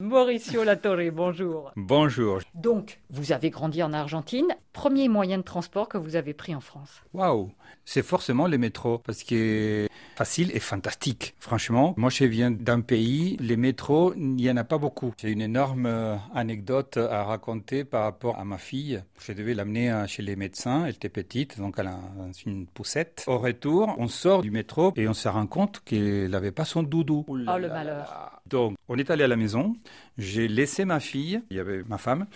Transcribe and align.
Mauricio 0.00 0.64
Latorre, 0.64 1.12
bonjour. 1.12 1.70
Bonjour. 1.76 2.40
Donc, 2.56 2.98
vous 3.10 3.30
avez 3.30 3.50
grandi 3.50 3.80
en 3.80 3.92
Argentine. 3.92 4.48
Premier 4.72 5.08
moyen 5.08 5.38
de 5.38 5.44
transport 5.44 5.88
que 5.88 5.96
vous 5.96 6.16
avez 6.16 6.34
pris 6.34 6.52
en 6.52 6.60
France 6.60 7.04
Waouh 7.12 7.52
C'est 7.84 8.02
forcément 8.02 8.48
le 8.48 8.58
métro, 8.58 8.98
parce 8.98 9.22
que 9.22 9.86
facile 10.16 10.50
et 10.52 10.58
fantastique. 10.58 11.36
Franchement, 11.38 11.94
moi 11.96 12.10
je 12.10 12.24
viens 12.24 12.50
d'un 12.50 12.80
pays, 12.80 13.36
les 13.38 13.56
métros, 13.56 14.12
il 14.16 14.34
n'y 14.34 14.50
en 14.50 14.56
a 14.56 14.64
pas 14.64 14.78
beaucoup. 14.78 15.14
J'ai 15.16 15.30
une 15.30 15.42
énorme 15.42 15.86
euh, 15.86 16.16
anecdote 16.34 16.96
à 16.96 17.22
raconter 17.22 17.84
par 17.84 18.02
rapport 18.02 18.36
à 18.40 18.44
ma 18.44 18.58
fille. 18.58 19.00
Je 19.20 19.32
devais 19.32 19.54
l'amener 19.54 19.92
euh, 19.92 20.08
chez 20.08 20.22
les 20.22 20.34
médecins, 20.34 20.86
elle 20.86 20.94
était 20.94 21.08
petite, 21.08 21.60
donc 21.60 21.76
elle 21.78 21.86
a 21.86 22.00
une 22.46 22.66
poussette. 22.66 23.22
Au 23.28 23.38
retour, 23.38 23.94
on 23.98 24.08
sort 24.08 24.42
du 24.42 24.50
métro 24.50 24.92
et 24.96 25.06
on 25.06 25.14
se 25.14 25.28
rend 25.28 25.46
compte 25.46 25.82
qu'elle 25.84 26.30
n'avait 26.30 26.50
pas 26.50 26.64
son 26.64 26.82
doudou. 26.82 27.24
Oh, 27.28 27.36
le 27.36 27.68
malheur. 27.68 28.33
Donc, 28.50 28.76
on 28.88 28.98
est 28.98 29.10
allé 29.10 29.24
à 29.24 29.28
la 29.28 29.36
maison, 29.36 29.74
j'ai 30.18 30.48
laissé 30.48 30.84
ma 30.84 31.00
fille, 31.00 31.40
il 31.50 31.56
y 31.56 31.60
avait 31.60 31.82
ma 31.84 31.96
femme, 31.96 32.26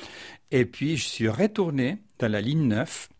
et 0.50 0.64
puis 0.64 0.96
je 0.96 1.04
suis 1.04 1.28
retourné 1.28 1.98
dans 2.18 2.32
la 2.32 2.40
ligne 2.40 2.66
9 2.66 3.10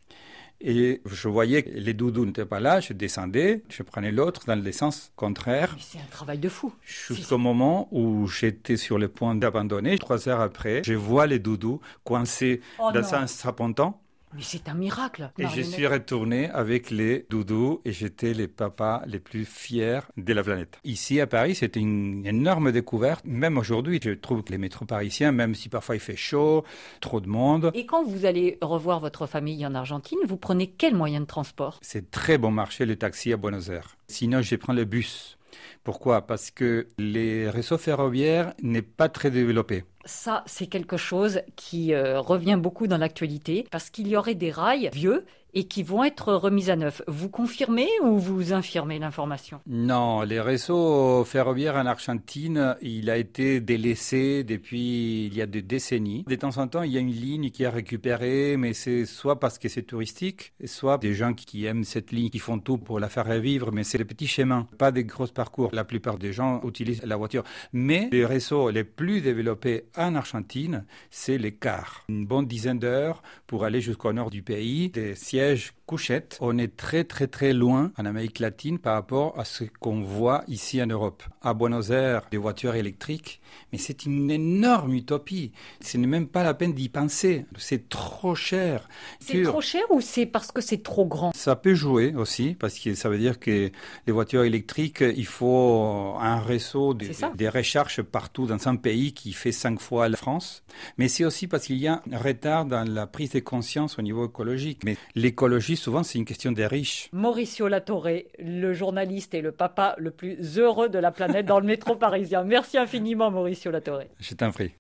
et 0.61 1.02
je 1.05 1.28
voyais 1.28 1.62
que 1.62 1.70
les 1.70 1.92
doudous 1.92 2.24
n'étaient 2.24 2.47
pas 2.47 2.61
là, 2.61 2.80
je 2.80 2.95
descendais, 2.95 3.62
je 3.69 3.83
prenais 3.83 4.11
l'autre 4.11 4.45
dans 4.47 4.61
le 4.61 4.73
sens 4.73 5.12
contraire. 5.16 5.77
C'est 5.78 5.98
un 5.98 6.11
travail 6.11 6.38
de 6.38 6.48
fou. 6.48 6.73
Jusqu'au 6.83 7.38
moment 7.38 7.88
où 7.92 8.27
j'étais 8.27 8.77
sur 8.77 8.98
le 8.98 9.09
point 9.09 9.34
d'abandonner, 9.34 9.98
trois 9.98 10.28
heures 10.28 10.41
après, 10.41 10.83
je 10.83 10.95
vois 10.95 11.27
les 11.27 11.39
doudous 11.39 11.80
coincés 12.05 12.62
Oh 12.78 12.91
dans 12.92 13.14
un 13.14 13.27
strapontant. 13.27 14.00
Mais 14.34 14.42
c'est 14.42 14.68
un 14.68 14.74
miracle. 14.74 15.30
Et 15.38 15.46
je 15.48 15.62
suis 15.62 15.87
retourné 15.87 16.50
avec 16.50 16.91
les 16.91 17.27
doudous 17.30 17.80
et 17.84 17.92
j'étais 17.92 18.34
les 18.34 18.48
papas 18.48 19.02
les 19.06 19.20
plus 19.20 19.45
fiers 19.45 20.00
de 20.16 20.32
la 20.32 20.42
planète. 20.42 20.78
Ici 20.84 21.20
à 21.20 21.27
Paris, 21.27 21.55
c'était 21.55 21.80
une 21.80 22.27
énorme 22.27 22.72
découverte. 22.72 23.24
Même 23.24 23.59
aujourd'hui, 23.59 24.00
je 24.02 24.10
trouve 24.10 24.42
que 24.42 24.52
les 24.52 24.59
métros 24.59 24.84
parisiens, 24.84 25.33
même 25.33 25.55
si 25.55 25.69
parfois 25.69 25.96
il 25.96 26.00
fait 26.00 26.16
chaud, 26.16 26.64
trop 27.00 27.20
de 27.20 27.28
monde, 27.28 27.70
Et 27.74 27.86
quand 27.86 28.05
vous 28.05 28.24
allez 28.27 28.58
revoir 28.61 29.00
votre 29.00 29.27
famille 29.27 29.64
en 29.66 29.75
Argentine, 29.75 30.19
vous 30.27 30.36
prenez 30.36 30.69
quel 30.69 30.94
moyen 30.94 31.20
de 31.20 31.27
transport? 31.27 31.78
C'est 31.83 32.10
très 32.10 32.38
bon 32.38 32.50
marché 32.50 32.86
le 32.86 32.97
taxi 32.97 33.33
à 33.33 33.36
Buenos 33.36 33.69
Aires. 33.70 33.97
Sinon, 34.08 34.42
je 34.42 34.56
prends 34.56 34.72
le 34.72 34.84
bus. 34.84 35.38
Pourquoi? 35.84 36.27
Parce 36.27 36.50
que 36.50 36.88
les 36.98 37.48
réseaux 37.48 37.78
ferroviaires 37.78 38.53
n'est 38.62 38.83
pas 38.83 39.08
très 39.08 39.31
développé. 39.31 39.84
Ça, 40.09 40.42
c'est 40.47 40.69
quelque 40.69 40.97
chose 40.97 41.42
qui 41.55 41.92
euh, 41.92 42.19
revient 42.19 42.56
beaucoup 42.59 42.87
dans 42.87 42.97
l'actualité 42.97 43.67
parce 43.70 43.91
qu'il 43.91 44.09
y 44.09 44.17
aurait 44.17 44.34
des 44.34 44.50
rails 44.50 44.89
vieux 44.91 45.27
et 45.55 45.65
qui 45.65 45.83
vont 45.83 46.05
être 46.05 46.33
remis 46.34 46.70
à 46.70 46.77
neuf. 46.77 47.03
Vous 47.06 47.28
confirmez 47.28 47.89
ou 48.03 48.19
vous 48.19 48.53
infirmez 48.53 48.98
l'information? 48.98 49.61
Non, 49.67 50.23
les 50.23 50.41
réseaux 50.41 51.25
ferroviaires 51.25 51.77
en 51.77 51.87
Argentine, 51.87 52.77
il 52.83 53.11
a 53.11 53.17
été 53.17 53.61
délaissé 53.61 54.45
depuis 54.45 55.27
il 55.27 55.34
y 55.34 55.42
a 55.42 55.47
des 55.47 55.62
décennies. 55.62 56.25
De 56.27 56.34
temps 56.34 56.59
en 56.59 56.69
temps, 56.69 56.83
il 56.83 56.93
y 56.93 56.97
a 56.97 57.00
une 57.00 57.11
ligne 57.11 57.50
qui 57.50 57.62
est 57.62 57.69
récupérée, 57.69 58.56
mais 58.56 58.72
c'est 58.72 59.06
soit 59.06 59.41
parce 59.41 59.59
que 59.59 59.69
c'est 59.69 59.83
touristique, 59.83 60.53
soit 60.65 60.98
des 60.98 61.15
gens 61.15 61.34
qui 61.34 61.65
aiment 61.65 61.84
cette 61.84 62.12
ligne, 62.12 62.31
qui 62.31 62.39
font 62.39 62.59
tout 62.59 62.78
pour 62.78 63.00
la 63.00 63.09
faire 63.09 63.27
revivre, 63.27 63.72
mais 63.72 63.84
c'est 63.84 63.98
des 63.98 64.05
petits 64.05 64.27
chemins, 64.27 64.67
pas 64.78 64.93
des 64.93 65.05
gros 65.05 65.27
parcours. 65.27 65.70
La 65.72 65.84
plupart 65.84 66.19
des 66.19 66.33
gens 66.33 66.61
utilisent 66.65 67.03
la 67.05 67.17
voiture. 67.17 67.43
Mais 67.72 68.09
les 68.12 68.25
réseaux 68.25 68.70
les 68.70 68.84
plus 68.84 69.20
développés 69.20 69.84
en 69.98 70.14
Argentine, 70.14 70.84
c'est 71.10 71.38
les 71.38 71.52
cars. 71.52 72.04
Une 72.08 72.27
bonne 72.27 72.46
dizaine 72.46 72.78
d'heures 72.78 73.22
pour 73.46 73.64
aller 73.64 73.80
jusqu'au 73.80 74.12
nord 74.12 74.30
du 74.30 74.42
pays, 74.42 74.88
des 74.88 75.14
sièges 75.14 75.72
couchettes. 75.89 76.36
On 76.42 76.58
est 76.58 76.77
très 76.77 77.05
très 77.05 77.27
très 77.27 77.55
loin 77.55 77.92
en 77.97 78.05
Amérique 78.05 78.41
latine 78.41 78.78
par 78.78 78.94
rapport 78.94 79.39
à 79.41 79.44
ce 79.47 79.64
qu'on 79.81 80.03
voit 80.03 80.44
ici 80.47 80.83
en 80.83 80.86
Europe. 80.86 81.22
À 81.41 81.55
Buenos 81.55 81.89
Aires, 81.91 82.22
des 82.31 82.36
voitures 82.36 82.75
électriques, 82.75 83.41
mais 83.72 83.78
c'est 83.78 84.05
une 84.05 84.31
énorme 84.31 84.92
utopie. 84.92 85.50
Ce 85.81 85.97
n'est 85.97 86.06
même 86.06 86.28
pas 86.28 86.44
la 86.44 86.53
peine 86.53 86.75
d'y 86.75 86.91
penser. 86.91 87.47
C'est 87.56 87.89
trop 87.89 88.34
cher. 88.34 88.86
C'est 89.19 89.42
trop 89.42 89.62
cher 89.62 89.83
ou 89.91 90.03
c'est 90.03 90.27
parce 90.27 90.53
que 90.53 90.61
c'est 90.61 90.83
trop 90.83 91.06
grand? 91.06 91.33
Ça 91.34 91.56
peut 91.56 91.75
jouer 91.75 92.14
aussi, 92.14 92.55
parce 92.55 92.78
que 92.78 92.94
ça 92.94 93.09
veut 93.09 93.19
dire 93.19 93.41
que 93.41 93.70
les 94.06 94.12
voitures 94.12 94.44
électriques, 94.44 95.00
il 95.00 95.26
faut 95.26 96.16
un 96.20 96.41
réseau 96.41 96.93
de, 96.93 97.09
des 97.34 97.49
recherches 97.49 98.03
partout 98.03 98.47
dans 98.47 98.69
un 98.69 98.76
pays 98.76 99.15
qui 99.15 99.32
fait 99.32 99.53
cinq 99.53 99.81
fois 99.81 100.10
la 100.10 100.19
France. 100.19 100.62
Mais 100.99 101.09
c'est 101.09 101.25
aussi 101.25 101.47
parce 101.47 101.65
qu'il 101.65 101.78
y 101.78 101.88
a 101.88 102.03
un 102.12 102.19
retard 102.19 102.66
dans 102.66 102.87
la 102.87 103.06
prise 103.06 103.31
de 103.31 103.41
conscience 103.41 103.99
au 103.99 104.03
niveau 104.03 104.26
écologique. 104.26 104.82
Mais 104.84 104.99
l'écologie, 105.15 105.76
souvent, 105.78 106.03
c'est 106.03 106.19
une 106.19 106.25
question 106.25 106.53
des 106.53 106.66
riches. 106.66 107.09
Mauricio 107.12 107.69
Latorre, 107.69 108.09
le 108.39 108.72
journaliste 108.75 109.34
et 109.34 109.41
le 109.41 109.53
papa 109.53 109.94
le 109.99 110.11
plus 110.11 110.59
heureux 110.59 110.89
de 110.89 110.99
la 110.99 111.11
planète 111.11 111.47
dans 111.47 111.61
le 111.61 111.66
métro 111.66 111.97
parisien. 111.97 112.44
Merci 112.44 112.78
infiniment, 112.78 113.31
Mauricio 113.31 113.71
Latorre. 113.71 114.05
Je 114.21 114.34
t'en 114.34 114.50
prie. 114.50 114.72